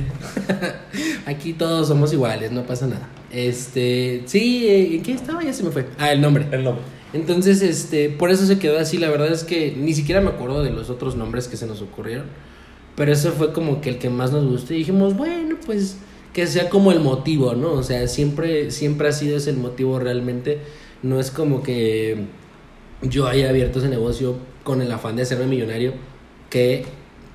[1.26, 3.08] Aquí todos somos iguales, no pasa nada.
[3.30, 5.44] Este, sí, eh, ¿en qué estaba?
[5.44, 5.86] Ya se me fue.
[5.98, 6.46] Ah, el nombre.
[6.50, 6.82] El nombre.
[7.12, 8.98] Entonces, este, por eso se quedó así.
[8.98, 11.80] La verdad es que ni siquiera me acuerdo de los otros nombres que se nos
[11.80, 12.26] ocurrieron.
[12.96, 14.74] Pero ese fue como que el que más nos gustó.
[14.74, 15.96] Y dijimos, bueno, pues
[16.32, 17.72] que sea como el motivo, ¿no?
[17.72, 20.58] O sea, siempre, siempre ha sido ese el motivo realmente.
[21.02, 22.26] No es como que
[23.02, 25.92] yo haya abierto ese negocio con el afán de hacerme millonario.
[26.48, 26.84] Que,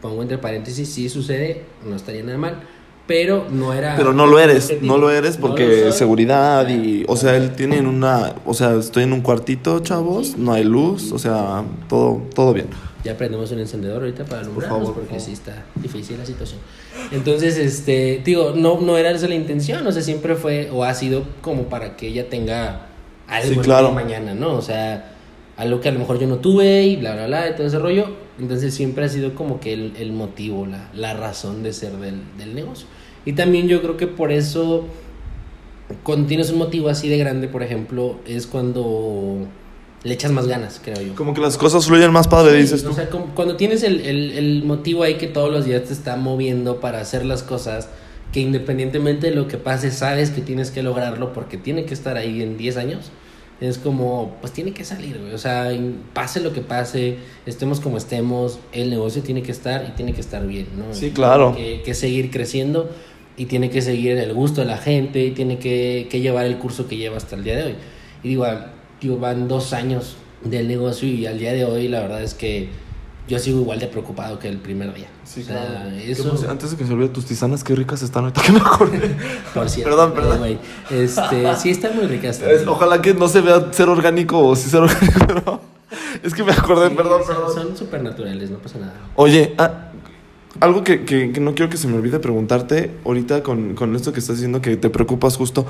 [0.01, 2.59] pongo entre paréntesis, sí sucede, no estaría nada mal.
[3.07, 3.95] Pero no era.
[3.97, 4.93] Pero no lo eres, objetivo.
[4.93, 5.99] no lo eres No porque lo soy.
[5.99, 10.37] seguridad y, o sea, él tiene en una, o sea, estoy en un cuartito, chavos,
[10.37, 12.65] no hay luz, o sea, todo, todo bien.
[13.03, 15.25] Ya prendemos un encendedor ahorita para alumbrarnos favor, por porque favor.
[15.27, 16.59] sí está difícil la situación.
[17.11, 20.95] Entonces, este, digo, no, no era esa la intención, o sea, siempre fue o ha
[20.95, 22.87] sido como para que ella tenga
[23.27, 23.91] algo Sí, claro.
[23.91, 24.53] mañana, ¿no?
[24.55, 25.14] O sea,
[25.57, 27.79] algo que a lo mejor yo no tuve y bla, bla, bla, y todo ese
[27.79, 28.07] rollo.
[28.39, 32.21] Entonces siempre ha sido como que el, el motivo, la, la, razón de ser del,
[32.37, 32.87] del, negocio.
[33.25, 34.85] Y también yo creo que por eso,
[36.03, 39.47] cuando tienes un motivo así de grande, por ejemplo, es cuando
[40.03, 41.15] le echas más ganas, creo yo.
[41.15, 42.91] Como que las cosas fluyen más padre, sí, dices tú.
[42.91, 46.17] O sea, cuando tienes el, el, el, motivo ahí que todos los días te está
[46.17, 47.89] moviendo para hacer las cosas,
[48.33, 52.17] que independientemente de lo que pase, sabes que tienes que lograrlo porque tiene que estar
[52.17, 53.11] ahí en 10 años.
[53.61, 55.33] Es como, pues tiene que salir, güey.
[55.33, 55.71] O sea,
[56.13, 60.21] pase lo que pase, estemos como estemos, el negocio tiene que estar y tiene que
[60.21, 60.93] estar bien, ¿no?
[60.93, 61.53] Sí, claro.
[61.55, 62.89] Tiene que, que seguir creciendo
[63.37, 66.57] y tiene que seguir el gusto de la gente y tiene que, que llevar el
[66.57, 67.75] curso que lleva hasta el día de hoy.
[68.23, 68.45] Y digo,
[69.01, 72.69] digo, van dos años del negocio y al día de hoy la verdad es que
[73.27, 75.07] yo sigo igual de preocupado que el primer día.
[75.23, 75.89] Sí, o sea, claro.
[75.97, 76.45] eso...
[76.47, 79.15] Antes de que se olvide tus tisanas, qué ricas están ahorita que me acordé.
[79.53, 79.89] Por cierto.
[79.89, 80.41] perdón, perdón.
[80.41, 80.59] Wey.
[80.91, 82.39] Este, sí, están muy ricas.
[82.41, 85.61] Es, ojalá que no se vea ser orgánico o si ser orgánico, pero...
[86.23, 87.53] Es que me acordé, sí, perdón, son, perdón.
[87.53, 88.93] Son súper naturales, no pasa nada.
[89.15, 89.91] Oye, ah,
[90.59, 94.13] algo que, que, que, no quiero que se me olvide preguntarte ahorita con, con esto
[94.13, 95.65] que estás diciendo que te preocupas justo.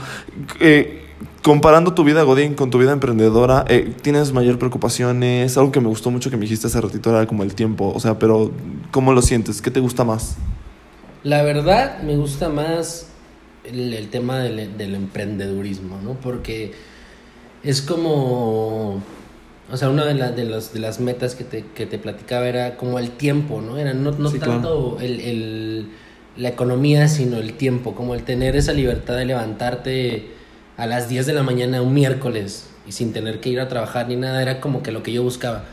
[0.60, 1.05] Eh,
[1.41, 5.58] comparando tu vida Godín con tu vida emprendedora, eh, ¿tienes mayor preocupaciones?
[5.58, 7.91] Algo que me gustó mucho que me dijiste hace ratito era como el tiempo.
[7.95, 8.51] O sea, pero
[8.91, 9.62] ¿cómo lo sientes?
[9.62, 10.36] ¿Qué te gusta más?
[11.23, 13.08] La verdad, me gusta más
[13.63, 16.13] el, el tema del, del emprendedurismo, ¿no?
[16.13, 16.73] Porque
[17.63, 19.01] es como
[19.71, 22.47] o sea, una de, la, de, las, de las metas que te, que te platicaba
[22.47, 23.78] era como el tiempo, ¿no?
[23.78, 25.89] Era no, no Sí, tanto el, el,
[26.38, 30.35] la economía, sino el tiempo, como el tener esa libertad de levantarte
[30.78, 34.08] a las 10 de la mañana un miércoles y sin tener que ir a trabajar
[34.08, 35.64] ni nada, era como que lo que yo buscaba.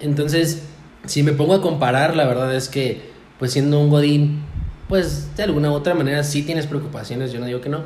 [0.00, 0.62] Entonces,
[1.06, 3.02] si me pongo a comparar, la verdad es que,
[3.38, 4.42] pues siendo un godín,
[4.88, 7.82] pues de alguna u otra manera sí tienes preocupaciones, yo no digo que no,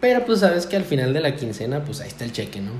[0.00, 2.72] pero pues sabes que al final de la quincena, pues ahí está el cheque, ¿no?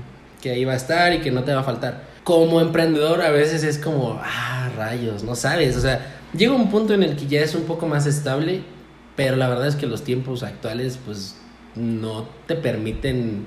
[0.43, 2.03] que ahí va a estar y que no te va a faltar.
[2.25, 6.93] Como emprendedor a veces es como, ah, rayos, no sabes, o sea, llega un punto
[6.93, 8.61] en el que ya es un poco más estable,
[9.15, 11.37] pero la verdad es que los tiempos actuales pues
[11.75, 13.45] no te permiten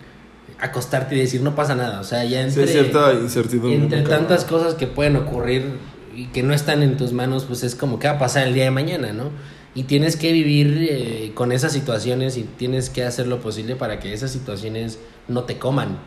[0.58, 3.74] acostarte y decir no pasa nada, o sea, ya entre, sí, cierta incertidumbre.
[3.74, 5.78] entre tantas cosas que pueden ocurrir
[6.14, 8.54] y que no están en tus manos, pues es como que va a pasar el
[8.54, 9.30] día de mañana, ¿no?
[9.74, 14.00] Y tienes que vivir eh, con esas situaciones y tienes que hacer lo posible para
[14.00, 15.98] que esas situaciones no te coman.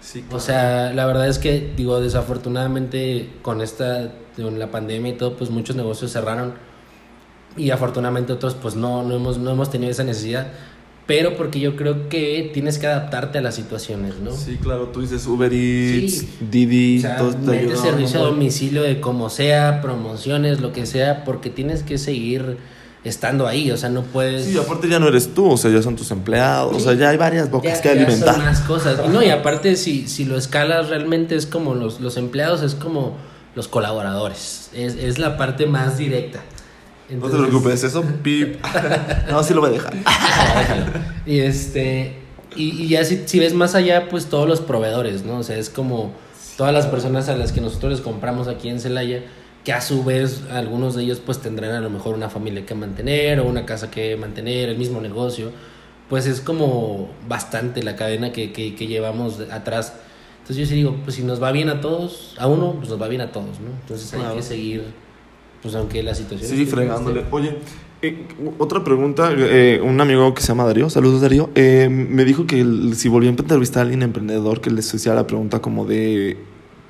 [0.00, 5.16] Sí, O sea, la verdad es que, digo, desafortunadamente con esta, con la pandemia y
[5.16, 6.54] todo, pues muchos negocios cerraron
[7.58, 10.52] y afortunadamente otros pues no, no, hemos, no hemos tenido esa necesidad.
[11.08, 14.30] Pero porque yo creo que tienes que adaptarte a las situaciones, ¿no?
[14.30, 16.28] Sí, claro, tú dices Uber Eats, Sí.
[16.50, 20.84] Didi, O sea, todo te ayuda, servicio a domicilio de como sea, promociones, lo que
[20.86, 22.58] sea, porque tienes que seguir
[23.04, 24.44] estando ahí, o sea, no puedes...
[24.44, 27.08] Sí, aparte ya no eres tú, o sea, ya son tus empleados, o sea, ya
[27.08, 28.34] hay varias bocas Ya- que ya alimentar.
[28.34, 29.00] son más cosas.
[29.06, 32.74] Y no, y aparte, si, si lo escalas, realmente es como los, los empleados, es
[32.74, 33.16] como
[33.54, 34.68] los colaboradores.
[34.74, 36.40] Es, es la parte más directa.
[37.10, 38.56] No te Entonces- preocupes, eso pip.
[39.30, 39.94] no, sí lo voy a dejar.
[41.26, 42.16] Y este.
[42.56, 45.38] Y, y ya si, si ves más allá, pues todos los proveedores, ¿no?
[45.38, 46.12] O sea, es como
[46.56, 49.22] todas las personas a las que nosotros les compramos aquí en Celaya,
[49.64, 52.74] que a su vez algunos de ellos pues tendrán a lo mejor una familia que
[52.74, 55.52] mantener o una casa que mantener, el mismo negocio.
[56.08, 59.92] Pues es como bastante la cadena que, que, que llevamos atrás.
[60.40, 63.00] Entonces yo sí digo, pues si nos va bien a todos, a uno, pues nos
[63.00, 63.68] va bien a todos, ¿no?
[63.82, 64.36] Entonces hay Claro.
[64.36, 64.84] que seguir,
[65.62, 66.50] pues aunque la situación...
[66.50, 67.24] Sí, esté- fregándole.
[67.30, 67.56] Oye,
[68.02, 68.26] eh,
[68.58, 69.30] otra pregunta.
[69.36, 73.08] eh, un amigo que se llama Darío, saludos Darío, eh, me dijo que el- si
[73.08, 76.36] volvió a entrevistar a alguien emprendedor que les hacía la pregunta como de...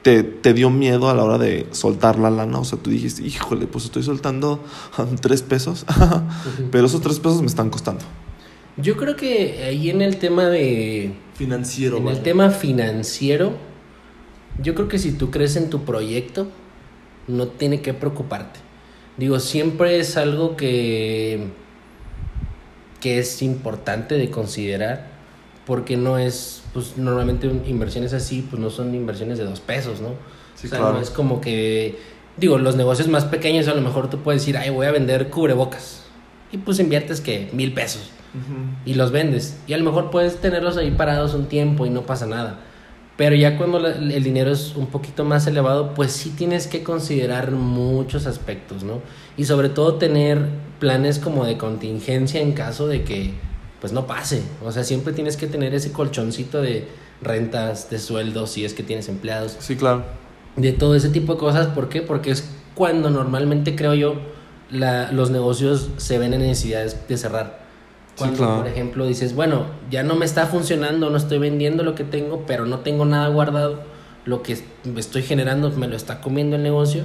[0.02, 3.22] Te, te dio miedo a la hora de soltar la lana, o sea, tú dijiste,
[3.26, 4.62] híjole, pues estoy soltando
[5.20, 5.84] tres pesos,
[6.70, 8.04] pero esos tres pesos me están costando.
[8.76, 11.12] Yo creo que ahí en el tema de...
[11.34, 13.52] Financiero, En el tema financiero,
[14.62, 16.48] yo creo que si tú crees en tu proyecto,
[17.28, 18.60] no tiene que preocuparte.
[19.16, 21.48] Digo, siempre es algo que,
[23.00, 25.06] que es importante de considerar,
[25.66, 30.10] porque no es, pues normalmente inversiones así, pues no son inversiones de dos pesos, ¿no?
[30.54, 30.94] Sí, o sea, claro.
[30.94, 31.98] no es como que,
[32.36, 35.30] digo, los negocios más pequeños a lo mejor tú puedes decir, ay, voy a vender
[35.30, 36.04] cubrebocas.
[36.50, 38.10] Y pues inviertes que mil pesos
[38.84, 39.58] y los vendes.
[39.66, 42.60] Y a lo mejor puedes tenerlos ahí parados un tiempo y no pasa nada.
[43.18, 46.82] Pero ya cuando la- el dinero es un poquito más elevado, pues sí tienes que
[46.82, 49.00] considerar muchos aspectos, ¿no?
[49.36, 50.38] Y sobre todo tener
[50.78, 53.34] planes como de contingencia en caso de que
[53.80, 54.42] pues no pase.
[54.64, 56.86] O sea, siempre tienes que tener ese colchoncito de
[57.20, 60.04] rentas, de sueldos, si es que tienes empleados Sí, claro.
[60.56, 61.66] de todo ese tipo de cosas.
[61.68, 62.02] ¿Por qué?
[62.02, 64.14] Porque es cuando normalmente creo yo
[64.70, 67.66] la, los negocios se ven en necesidades de cerrar.
[68.18, 68.56] Cuando, claro.
[68.58, 72.44] por ejemplo, dices, bueno, ya no me está funcionando, no estoy vendiendo lo que tengo,
[72.46, 73.80] pero no tengo nada guardado,
[74.24, 74.58] lo que
[74.96, 77.04] estoy generando me lo está comiendo el negocio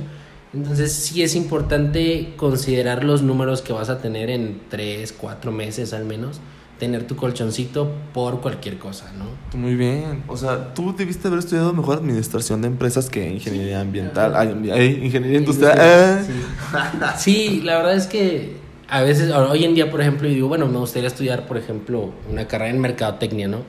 [0.54, 5.93] Entonces sí es importante considerar los números que vas a tener en 3, 4 meses
[5.93, 6.41] al menos.
[6.80, 9.26] Tener tu colchoncito por cualquier cosa, ¿no?
[9.58, 10.23] Muy bien.
[10.28, 14.36] O sea, tú debiste haber estudiado mejor administración de empresas que ingeniería ambiental.
[14.36, 14.41] Ajá.
[14.41, 15.78] Ay, ay, ingeniería industrial.
[15.80, 16.26] eh.
[17.17, 20.67] Sí, la verdad es que a veces, hoy en día, por ejemplo, yo digo, bueno,
[20.67, 23.60] me gustaría estudiar, por ejemplo, una carrera en mercadotecnia, ¿no?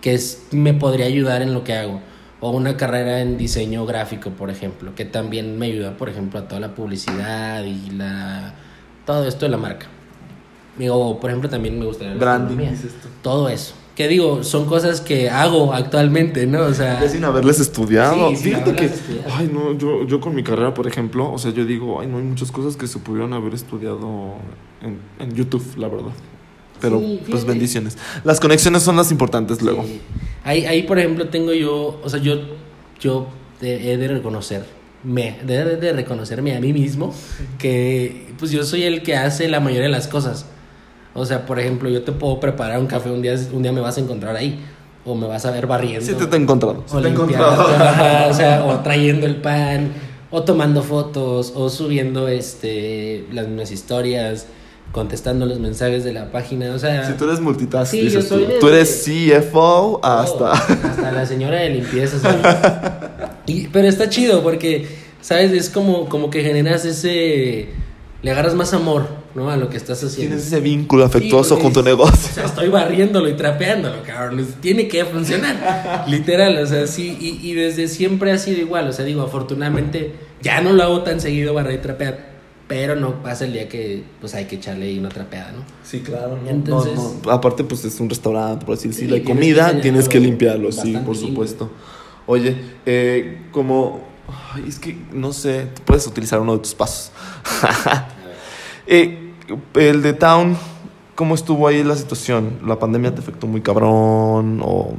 [0.00, 2.00] Que es, me podría ayudar en lo que hago.
[2.40, 6.48] O una carrera en diseño gráfico, por ejemplo, que también me ayuda, por ejemplo, a
[6.48, 8.54] toda la publicidad y la
[9.04, 9.86] todo esto de la marca.
[10.78, 12.14] Digo, por ejemplo, también me gustaría...
[12.14, 12.58] Branding.
[13.22, 13.74] Todo eso.
[14.00, 16.62] Que digo, son cosas que hago actualmente, ¿no?
[16.62, 17.02] O sea...
[17.02, 18.30] Ya sin haberles estudiado.
[18.30, 19.28] Sí, Fíjate que, estudiado.
[19.36, 22.16] ay, no, yo, yo con mi carrera, por ejemplo, o sea, yo digo, ay, no
[22.16, 24.36] hay muchas cosas que se pudieron haber estudiado
[24.80, 26.12] en, en YouTube, la verdad.
[26.80, 27.98] Pero, Sí, pues bendiciones.
[28.24, 29.84] Las conexiones son las importantes luego.
[29.84, 30.00] Sí.
[30.44, 32.36] Ahí, ahí, por ejemplo, tengo yo, o sea, yo,
[33.00, 33.26] yo
[33.60, 34.64] he de reconocer,
[35.04, 37.12] me, de- de reconocerme a mí mismo,
[37.58, 40.46] que pues yo soy el que hace la mayoría de las cosas.
[41.14, 43.80] O sea, por ejemplo, yo te puedo preparar un café, un día, un día me
[43.80, 44.60] vas a encontrar ahí,
[45.04, 46.04] o me vas a ver barriendo.
[46.06, 46.84] Sí, te, te he encontrado.
[46.92, 47.46] o, te he limpiando,
[47.78, 49.92] ajá, o sea, o trayendo el pan,
[50.30, 54.46] o tomando fotos, o subiendo este, las mismas historias,
[54.92, 57.04] contestando los mensajes de la página, o sea...
[57.06, 58.50] Si tú eres multitask, Sí, dices yo soy tú.
[58.52, 60.52] de- Tú eres CFO hasta.
[60.52, 62.18] hasta la señora de limpieza.
[62.18, 62.40] ¿sabes?
[63.46, 64.88] Y, pero está chido porque,
[65.20, 65.52] ¿sabes?
[65.52, 67.68] Es como, como que generas ese...
[68.22, 69.48] Le agarras más amor, ¿no?
[69.50, 70.34] A lo que estás haciendo.
[70.36, 72.28] Tienes ese vínculo afectuoso Sí, con tu negocio.
[72.30, 74.40] O sea, estoy barriéndolo y trapeándolo, cabrón.
[74.40, 76.04] Es- Tiene que funcionar.
[76.08, 77.16] Literal, o sea, sí.
[77.20, 78.88] Y, y desde siempre ha sido igual.
[78.88, 82.30] O sea, digo, afortunadamente ya no lo hago tan seguido barrer y trapear.
[82.66, 85.64] Pero no pasa el día que pues hay que echarle ahí una trapeada, ¿no?
[85.82, 86.38] Sí, claro.
[86.42, 87.30] No, Entonces- no, no.
[87.32, 89.16] Aparte, pues es un restaurante, por así decirlo.
[89.16, 91.14] Sí, hay comida, que tienes que limpiarlo, sí, por limpio.
[91.14, 91.70] supuesto.
[92.26, 94.08] Oye, eh, como.
[94.54, 97.10] ay, es que no sé, puedes utilizar uno de tus pasos.
[98.92, 99.32] Eh,
[99.74, 100.56] el de Town,
[101.14, 102.58] ¿cómo estuvo ahí la situación?
[102.66, 104.60] ¿La pandemia te afectó muy cabrón?
[104.64, 104.94] ¿O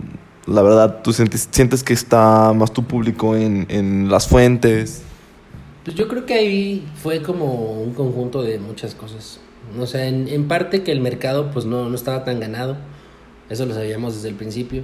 [0.47, 5.03] la verdad tú sientes, sientes que está más tu público en, en las fuentes?
[5.83, 9.41] Pues yo creo que ahí fue como un conjunto de muchas cosas.
[9.77, 12.77] O sea, en, en parte que el mercado pues no, no estaba tan ganado.
[13.49, 14.83] Eso lo sabíamos desde el principio.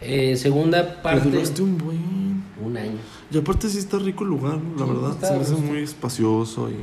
[0.00, 1.28] Eh, segunda parte...
[1.30, 2.36] Duraste un buen...
[2.64, 2.98] Un año.
[3.30, 5.16] Y aparte sí está rico el lugar, la Sí, verdad.
[5.20, 6.76] Se me hace muy espacioso y...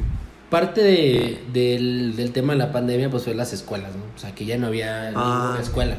[0.53, 4.03] Parte de, del, del tema de la pandemia pues fue las escuelas, ¿no?
[4.15, 5.45] O sea, que ya no había Ah.
[5.47, 5.95] ninguna escuela.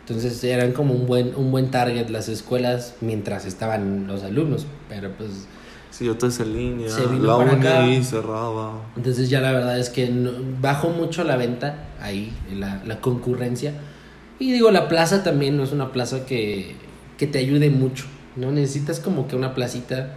[0.00, 4.66] Entonces eran como un buen, un buen target las escuelas mientras estaban los alumnos.
[4.88, 5.46] Pero pues...
[5.90, 6.88] Sí, yo todo es en línea.
[6.88, 7.82] Se vino la para acá.
[7.84, 8.70] ahí cerrada.
[8.96, 10.32] Entonces ya la verdad es que no-
[10.62, 13.74] bajó mucho la venta ahí, la, la concurrencia.
[14.38, 16.74] Y digo, la plaza también no es una plaza que,
[17.18, 18.50] que te ayude mucho, ¿no?
[18.50, 20.14] Necesitas como que una placita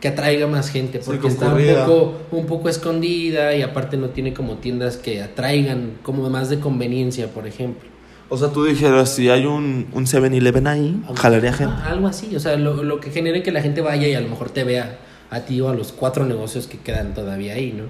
[0.00, 4.10] que atraiga más gente, Sí, porque está un poco, un poco escondida y aparte no
[4.10, 7.88] tiene como tiendas que atraigan como más de conveniencia, por ejemplo.
[8.30, 11.74] O sea, tú dijeras, si hay un, un 7-Eleven ahí, jalaría gente.
[11.78, 14.20] Ah, algo así, o sea, lo, lo que genere que la gente vaya y a
[14.20, 14.98] lo mejor te vea
[15.30, 17.84] a ti o a los cuatro negocios que quedan todavía ahí, ¿no?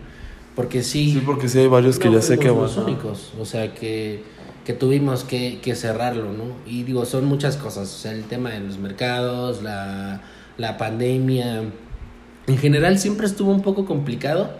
[0.54, 2.62] Porque Sí, porque sí hay varios que no ya sé que van.
[2.62, 4.22] los únicos, o sea, que,
[4.64, 6.44] que tuvimos que, que cerrarlo, ¿no?
[6.66, 10.20] Y digo, son muchas cosas, o sea, el tema de los mercados, la,
[10.56, 11.62] la pandemia,
[12.48, 14.50] en general siempre estuvo un poco complicado,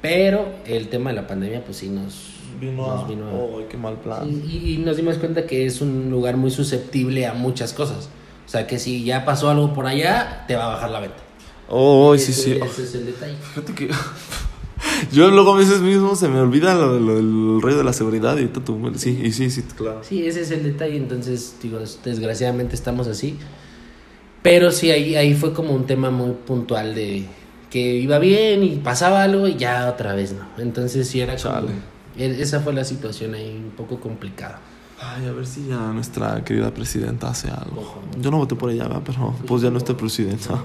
[0.00, 3.06] pero el tema de la pandemia, pues sí nos Vino nos a...
[3.06, 4.28] vino a- Oh, qué mal plan.
[4.48, 8.08] y, y nos dimos cuenta que es un lugar muy susceptible a muchas cosas.
[8.46, 11.16] O sea, que si ya pasó algo por allá, te va a bajar la venta.
[11.68, 12.50] Oh, sí, Ese- sí.
[12.62, 13.34] Ese es el detalle.
[13.54, 13.90] Fíjate que...
[15.12, 18.36] Yo luego a veces mismo se me olvida lo, lo- el rollo de la seguridad
[18.38, 18.92] y tú...
[18.96, 20.00] Sí, y sí, sí, claro.
[20.04, 20.96] Sí, ese es el detalle.
[20.96, 23.36] Entonces, digo, desgraciadamente estamos así.
[24.44, 27.24] Pero sí, ahí, ahí fue como un tema muy puntual de
[27.70, 30.44] que iba bien y pasaba algo y ya otra vez no.
[30.62, 31.54] Entonces sí era como...
[31.54, 31.68] Chale.
[32.18, 34.60] e- Esa fue la situación ahí un poco complicada.
[35.00, 37.80] Ay, a ver si ya nuestra querida presidenta hace algo.
[37.80, 38.20] Ojalá.
[38.22, 39.02] Yo no voté por ella, ¿verdad?
[39.06, 40.62] pero pues ya no está presidenta.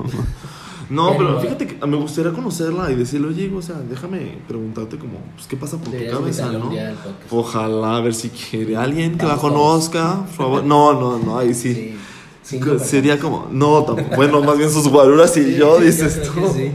[0.90, 5.20] No, pero fíjate que me gustaría conocerla y decirle, oye, o sea, déjame preguntarte como,
[5.36, 6.70] pues, ¿qué pasa por tu cabeza, no?
[7.32, 10.64] Ojalá, a ver si quiere alguien que la conozca, por favor.
[10.66, 11.74] No, no, no, ahí sí.
[11.74, 11.96] Sí,
[12.50, 12.90] cinco Co- personas.
[12.90, 14.16] Sería como, no, tampoco.
[14.16, 16.32] Bueno, más bien sus guaruras y Sí, yo, dices tú.
[16.54, 16.72] sí.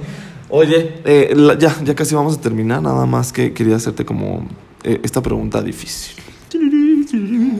[0.48, 4.46] Oye, eh, la- ya, ya casi vamos a terminar, nada más que quería hacerte como
[4.84, 6.14] eh, esta pregunta difícil.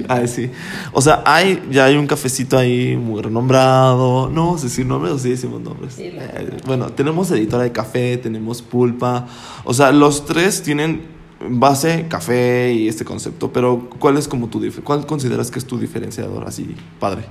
[0.08, 0.50] Ay, sí.
[0.92, 4.28] O sea, hay, ya hay un cafecito ahí muy renombrado.
[4.30, 5.94] No vamos a decir nombres o sí decimos nombres.
[5.94, 9.26] Sí, Eh, bueno, tenemos editora de café, tenemos pulpa.
[9.64, 11.02] O sea, los tres tienen
[11.48, 13.52] base café y este concepto.
[13.52, 17.24] Pero, ¿cuál es como tu cuál consideras que es tu diferenciador así, padre?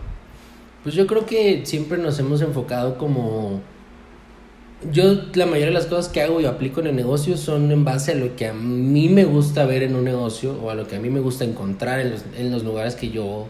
[0.84, 3.62] Pues yo creo que siempre nos hemos enfocado como
[4.91, 7.86] yo la mayoría de las cosas que hago y aplico en el negocio son en
[7.86, 10.88] base a lo que a mí me gusta ver en un negocio o a lo
[10.88, 13.48] que a mí me gusta encontrar en los, en los lugares que yo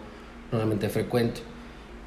[0.52, 1.42] normalmente frecuento.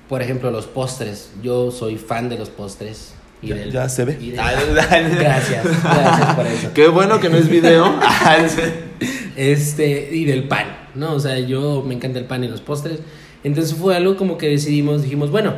[0.09, 1.33] Por ejemplo, los postres.
[1.43, 3.15] Yo soy fan de los postres.
[3.43, 4.17] y Ya- del- ya se ve.
[4.21, 6.71] y del- gracias, gracias por eso.
[6.73, 7.99] Qué bueno que no es video.
[9.37, 11.13] Este, y del pan, ¿no?
[11.13, 13.01] O sea, yo me encanta el pan y los postres.
[13.47, 15.55] Entonces fue algo como que decidimos, dijimos, bueno,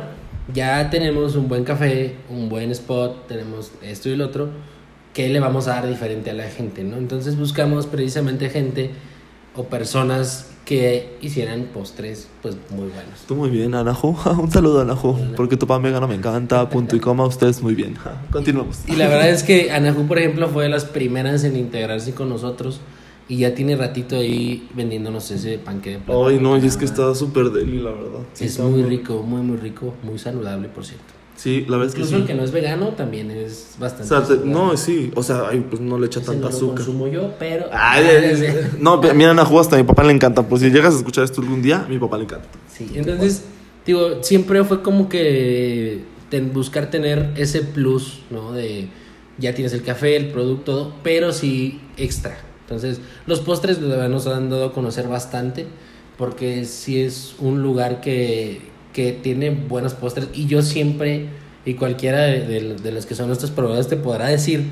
[0.53, 4.49] ya tenemos un buen café, un buen spot, tenemos esto y el otro,
[5.11, 6.97] ¿qué le vamos a dar diferente a la gente, no?
[6.97, 8.91] Entonces buscamos precisamente gente
[9.55, 13.21] o personas que hicieran postres, pues, muy buenos.
[13.27, 14.09] Tú muy bien, Anajo.
[14.39, 15.19] Un saludo, Anajo.
[15.35, 16.69] Porque tu pan vegano me encanta.
[16.69, 17.97] Punto y coma, ustedes muy bien.
[18.31, 18.81] Continuamos.
[18.85, 22.29] Y la verdad es que Anahu, por ejemplo, fue de las primeras en integrarse con
[22.29, 22.81] nosotros
[23.29, 26.27] y ya tiene ratito ahí vendiéndonos ese panque de plátano.
[26.27, 28.19] Ay, no, y es que está súper deli, la verdad.
[28.33, 31.05] Sí, Es muy rico, muy, muy rico, muy saludable, por cierto.
[31.35, 32.21] Sí, la verdad es que Incluso sí.
[32.23, 34.07] el que no es vegano también es O bastante.
[34.09, 34.51] sea, te- saludable.
[34.51, 35.11] no, sí.
[35.15, 36.75] O sea, ay, pues no le echa tanta no lo azúcar.
[36.77, 37.67] consumo yo, pero.
[37.71, 40.43] Ay, ay, no, mira, Anajo, hasta a mi papá le encanta.
[40.43, 42.49] Pues si llegas a escuchar esto algún día, a mi papá le encanta.
[42.67, 43.45] Sí, entonces,
[43.85, 48.51] digo, siempre fue como que ten- buscar tener ese plus, ¿no?
[48.51, 48.89] De
[49.37, 52.37] ya tienes el café, el producto, pero sí extra.
[52.69, 55.65] Entonces, los postres nos han dado a conocer bastante,
[56.17, 58.61] porque sí es un lugar que,
[58.93, 61.25] que tiene buenos postres y yo siempre,
[61.65, 64.65] y cualquiera de, de- de los que son nuestros proveedores te podrá decir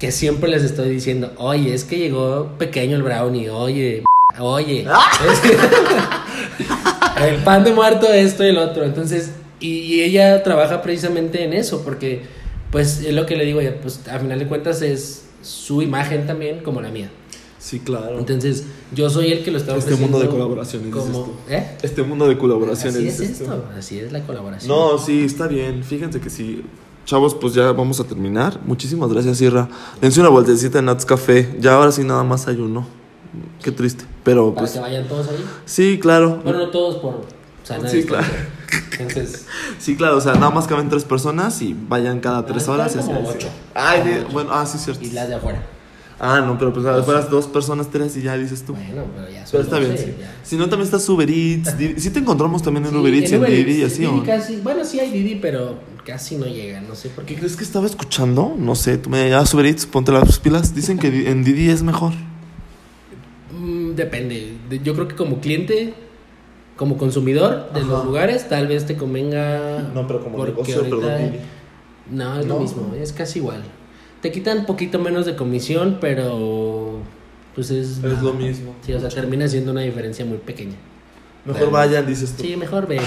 [0.00, 4.04] que siempre les estoy diciendo, oye, es que llegó pequeño el brownie, oye,
[4.38, 4.86] oye.
[5.32, 5.56] es que-
[7.28, 8.84] el pan de muerto, esto y el otro.
[8.84, 12.22] Entonces, y, y ella trabaja precisamente en eso, porque,
[12.70, 16.26] pues, es lo que le digo, ya, pues, a final de cuentas es su imagen
[16.26, 17.10] también como la mía.
[17.64, 18.18] Sí, claro.
[18.18, 20.18] Entonces, yo soy el que lo está Este ofreciendo.
[20.18, 21.32] mundo de colaboraciones, Como, tú.
[21.48, 21.78] ¿eh?
[21.82, 22.96] Este mundo de colaboraciones.
[22.98, 24.68] Así es esto, así es la colaboración.
[24.70, 25.82] No, sí, está bien.
[25.82, 26.62] Fíjense que sí.
[27.06, 28.60] Chavos, pues ya vamos a terminar.
[28.66, 29.66] Muchísimas gracias, Sierra.
[29.98, 31.56] Dense una vueltecita en Nats Café.
[31.58, 32.86] Ya ahora sí nada más hay uno.
[33.62, 34.04] Qué triste.
[34.24, 34.72] Pero Para pues.
[34.72, 35.42] que vayan todos ahí.
[35.64, 36.40] Sí, claro.
[36.44, 37.22] Bueno, no todos por
[37.62, 38.30] sana Sí, distancia.
[38.30, 39.08] claro.
[39.08, 39.46] Entonces,
[39.78, 40.18] Sí, claro.
[40.18, 42.94] O sea, nada más caben tres personas y vayan cada tres horas.
[42.94, 43.48] como ocho.
[43.74, 44.28] Ay, Como de- ocho.
[44.34, 45.02] bueno, ah, sí, cierto.
[45.02, 45.62] y las de afuera.
[46.20, 47.04] Ah, no, pero pues a Dos.
[47.04, 48.72] fueras dos personas, tres y ya dices tú.
[48.72, 50.14] Bueno, pero ya son Pero está bien, sí.
[50.20, 50.32] ya.
[50.44, 51.76] Si no, también está Uber Eats.
[51.76, 54.04] Didi- Sí te encontramos también en Sí, Uber Eats y en Uber Didi y así,
[54.06, 54.24] ¿o no?
[54.24, 57.40] casi, bueno, sí hay Didi, pero casi no llega, no sé por ¿Qué qué.
[57.40, 58.54] crees que estaba escuchando?
[58.56, 60.74] No sé, tú me llamas Uber Eats, ponte las pilas.
[60.74, 62.12] Dicen que di- en Didi es mejor.
[63.52, 64.56] Mm, depende.
[64.68, 65.94] De- Yo creo que como cliente,
[66.76, 67.88] como consumidor de Ajá.
[67.88, 69.90] los lugares, tal vez te convenga.
[69.94, 71.38] No, pero como porque negocio, ahorita- perdón, Didi.
[72.10, 72.54] No, es ¿No?
[72.54, 73.62] lo mismo, es casi igual.
[74.24, 77.00] Te quitan un poquito menos de comisión, pero
[77.54, 77.98] pues es.
[78.02, 78.74] Es lo mismo.
[78.80, 80.76] Sí, o sea, termina siendo una diferencia muy pequeña.
[81.44, 82.42] Mejor vayan, dices tú.
[82.42, 83.02] Sí, mejor ve.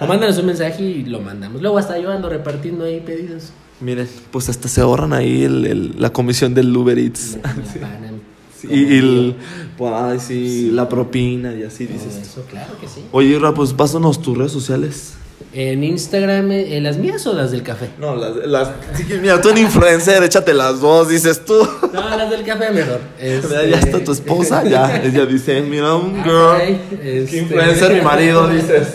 [0.00, 1.62] o mándanos un mensaje y lo mandamos.
[1.62, 3.52] Luego hasta yo ando repartiendo ahí pedidos.
[3.80, 7.36] Miren, pues hasta se ahorran ahí el, el- la comisión del Uber Eats.
[7.36, 8.20] Me- me pagan
[8.58, 9.36] Sí, y el,
[9.78, 12.16] pues, ay, sí, la propina y así dices.
[12.20, 13.02] eso, claro que sí.
[13.12, 15.14] Oye, Ra, pues pásanos tus redes sociales.
[15.52, 17.88] En Instagram, eh, ¿las mías o las del café?
[17.98, 21.68] No, las, las sí mira, tú en influencer, échate las dos, dices tú.
[21.92, 23.00] No, las del café mejor.
[23.20, 24.96] Mira, ya está tu esposa, ya.
[25.04, 26.22] Ella dice, mira, un Ah,
[26.60, 26.78] girl.
[27.00, 28.86] Qué este- influencer, mi marido, dices.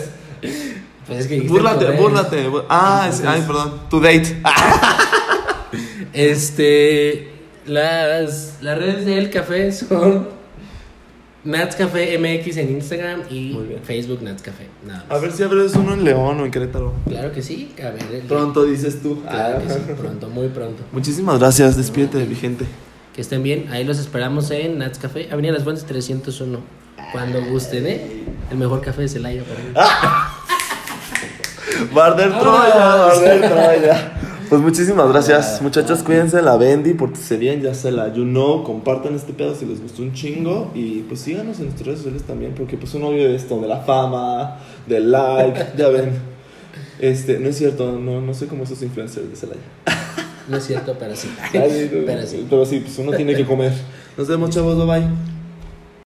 [1.06, 2.48] Pues es que Búrlate, búrlate.
[2.48, 3.82] bú- Ah, es- ay, perdón.
[3.90, 4.40] Tu date.
[6.12, 7.32] Este.
[7.66, 10.28] Las, las redes del café son.
[11.46, 13.56] Nats Café MX en Instagram y.
[13.84, 14.66] Facebook Nats Café.
[14.86, 15.16] Nada más.
[15.18, 16.92] A ver si abres uno en León o en Querétaro.
[17.08, 17.72] Claro que sí.
[17.78, 18.02] A ver.
[18.12, 19.22] el- Pronto dices tú.
[19.22, 19.78] Claro que sí.
[19.98, 20.82] Pronto, muy pronto.
[20.92, 21.76] Muchísimas gracias.
[21.76, 22.64] Despídete de mi gente.
[23.14, 23.68] Que estén bien.
[23.70, 26.58] Ahí los esperamos en Nats Café, Avenida Las Fuentes 301.
[27.12, 28.24] Cuando gusten, ¿eh?
[28.50, 29.60] El mejor café de Celaya para
[31.80, 31.94] mí.
[31.94, 32.30] Barder.
[32.38, 34.12] Troya, Barder Troya.
[34.48, 36.04] Pues muchísimas gracias, muchachos.
[36.04, 36.96] Cuídense la Bendy,
[37.36, 38.62] bien, ya se la you know.
[38.62, 40.70] Compartan este pedo si les gustó un chingo.
[40.72, 43.66] Y pues síganos en nuestras redes sociales también, porque pues uno vive de esto, de
[43.66, 46.10] la fama, del like, ya ven.
[47.00, 49.60] Este, no es cierto, no, no soy como esos influencers de Celaya.
[50.48, 51.28] No es cierto, pero sí.
[51.52, 52.46] Ay, Pero sí.
[52.48, 53.72] Pero sí, pues uno tiene que comer.
[54.16, 55.35] Nos vemos, chavos, bye bye.